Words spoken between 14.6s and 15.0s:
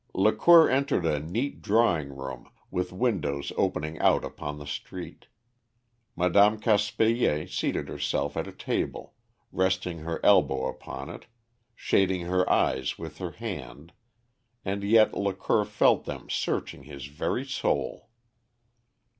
and